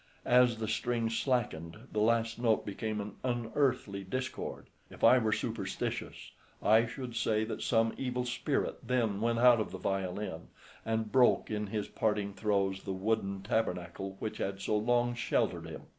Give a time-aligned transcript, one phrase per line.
[0.25, 4.65] As the strings slackened, the last note became an unearthly discord.
[4.89, 9.69] If I were superstitious I should say that some evil spirit then went out of
[9.71, 10.47] the violin,
[10.83, 15.83] and broke in his parting throes the wooden tabernacle which had so long sheltered him.